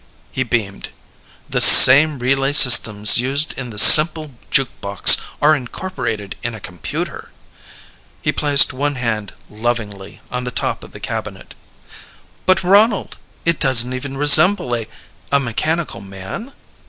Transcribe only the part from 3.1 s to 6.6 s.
used in the simple juke box are incorporated in a